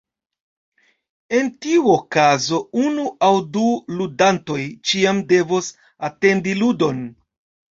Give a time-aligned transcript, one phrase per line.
[1.39, 3.67] En tiu okazo, unu aŭ du
[3.99, 4.59] ludantoj
[4.93, 5.71] ĉiam devos
[6.09, 7.07] atendi ludon.